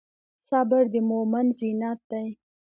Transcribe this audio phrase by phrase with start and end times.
[0.47, 2.27] صبر د مؤمن زینت دی.